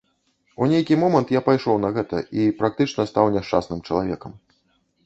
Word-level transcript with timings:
У 0.61 0.69
нейкі 0.71 0.95
момант 1.01 1.35
я 1.35 1.41
пайшоў 1.49 1.77
на 1.85 1.91
гэта 1.99 2.23
і 2.45 2.49
практычна 2.63 3.07
стаў 3.13 3.33
няшчасным 3.39 3.79
чалавекам. 3.89 4.31